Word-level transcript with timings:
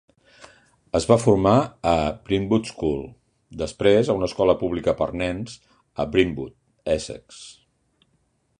Es 0.99 1.05
va 1.09 1.17
formar 1.23 1.57
a 1.91 1.93
Brentwood 2.29 2.71
School, 2.71 3.03
després 3.61 4.09
a 4.09 4.15
una 4.21 4.29
escola 4.31 4.55
pública 4.63 4.97
per 5.03 5.09
nens 5.25 5.55
a 6.05 6.07
Brentwood, 6.17 6.57
Essex. 6.97 7.43